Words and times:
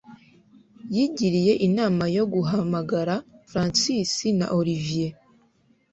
yigiriye 0.95 1.53
inama 1.67 2.03
yo 2.17 2.25
guhamagara 2.33 3.15
Francis 3.49 4.11
na 4.39 4.47
Olivier 4.59 5.13